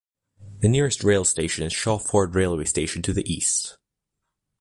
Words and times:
The 0.61 0.67
nearest 0.67 1.03
rail 1.03 1.23
station 1.23 1.63
is 1.63 1.73
Shawford 1.73 2.33
railway 2.33 2.65
station 2.65 3.03
to 3.03 3.13
the 3.13 3.31
east. 3.31 3.77